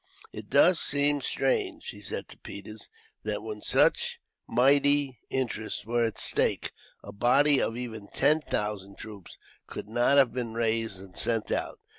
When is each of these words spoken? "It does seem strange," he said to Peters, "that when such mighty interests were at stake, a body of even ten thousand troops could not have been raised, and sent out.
"It 0.33 0.49
does 0.49 0.79
seem 0.79 1.21
strange," 1.21 1.89
he 1.89 2.01
said 2.01 2.27
to 2.29 2.37
Peters, 2.39 2.89
"that 3.21 3.43
when 3.43 3.61
such 3.61 4.19
mighty 4.47 5.19
interests 5.29 5.85
were 5.85 6.03
at 6.03 6.17
stake, 6.17 6.71
a 7.03 7.11
body 7.13 7.61
of 7.61 7.77
even 7.77 8.07
ten 8.07 8.39
thousand 8.41 8.97
troops 8.97 9.37
could 9.67 9.87
not 9.87 10.17
have 10.17 10.31
been 10.33 10.55
raised, 10.55 10.99
and 10.99 11.15
sent 11.15 11.51
out. 11.51 11.79